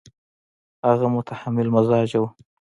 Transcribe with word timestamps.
هغه 0.87 1.07
متحمل 1.17 1.67
مزاجه 1.75 2.17
وو. 2.21 2.27